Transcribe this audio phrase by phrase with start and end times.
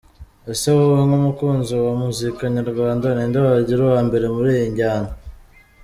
[0.51, 5.11] Ese wowe nk’umukunzi wa muzika nyarwanda n’inde wagira uwambere muri iyi njyana?.